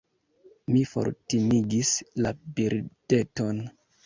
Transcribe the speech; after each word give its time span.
Mi 0.75 0.79
fortimigis 0.91 1.91
la 2.27 2.33
birdeton. 2.57 3.63